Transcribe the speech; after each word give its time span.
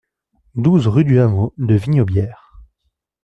douze 0.55 0.87
rue 0.87 1.05
du 1.05 1.19
Hameau 1.19 1.53
de 1.59 1.75
Vignaubière 1.75 2.55